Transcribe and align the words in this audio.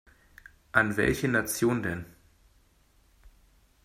An 0.71 0.97
welche 0.97 1.27
Nation 1.27 1.83
denn? 1.83 2.05